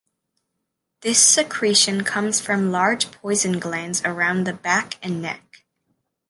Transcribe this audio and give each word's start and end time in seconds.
This 1.01 1.19
secretion 1.19 2.03
comes 2.03 2.41
from 2.41 2.71
large 2.71 3.11
poison 3.11 3.59
glands 3.59 4.01
around 4.03 4.47
the 4.47 4.53
back 4.53 4.97
and 5.03 5.21
neck. 5.21 5.63